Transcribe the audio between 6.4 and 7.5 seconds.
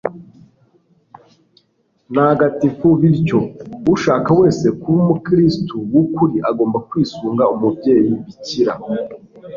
agomba kwisunga